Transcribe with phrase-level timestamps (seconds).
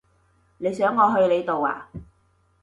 [0.57, 1.87] 你想我去你度呀？